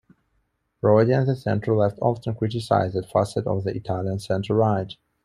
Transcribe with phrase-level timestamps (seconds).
[0.81, 4.93] Prodi and the centre-left often criticised that facet of the Italian centre-right.